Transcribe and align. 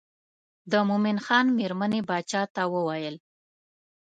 د 0.71 0.73
مومن 0.89 1.17
خان 1.25 1.45
مېرمنې 1.57 2.01
باچا 2.09 2.41
ته 2.55 2.61
وویل. 2.73 3.15